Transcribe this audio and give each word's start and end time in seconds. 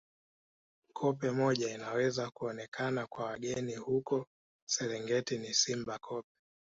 Koppe 0.97 1.27
moja 1.41 1.73
inayoweza 1.75 2.29
kuonekana 2.29 3.07
kwa 3.07 3.25
wageni 3.25 3.75
huko 3.75 4.27
Serengeti 4.65 5.37
ni 5.37 5.53
Simba 5.53 5.99
Koppe 5.99 6.29